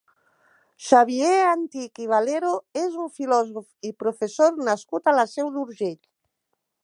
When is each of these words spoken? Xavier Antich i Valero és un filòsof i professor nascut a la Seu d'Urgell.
Xavier 0.85 1.41
Antich 1.49 2.01
i 2.05 2.07
Valero 2.13 2.55
és 2.85 2.97
un 3.05 3.13
filòsof 3.19 3.91
i 3.91 3.93
professor 4.05 4.59
nascut 4.71 5.11
a 5.13 5.17
la 5.19 5.27
Seu 5.37 5.55
d'Urgell. 5.59 6.01